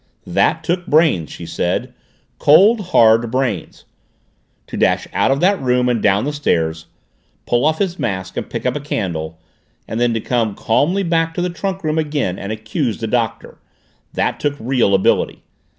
[0.25, 1.93] "That took brains," she said.
[2.39, 3.85] "Cold, hard brains.
[4.65, 6.87] To dash out of that room and down the stairs,
[7.45, 9.37] pull off his mask and pick up a candle,
[9.87, 13.59] and then to come calmly back to the trunk room again and accuse the Doctor
[14.13, 15.43] that took real ability.